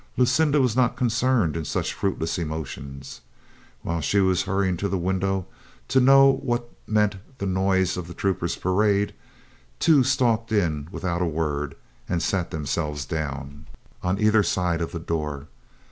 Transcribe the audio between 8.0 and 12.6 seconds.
the troopers' parade, two stalked in and without a word sat